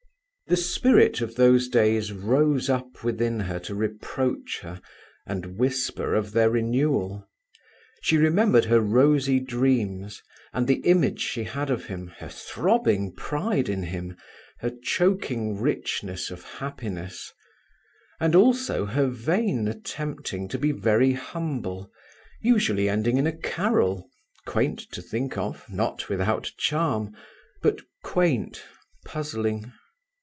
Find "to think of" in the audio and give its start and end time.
24.91-25.63